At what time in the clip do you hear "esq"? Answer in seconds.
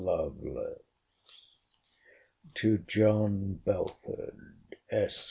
4.91-5.19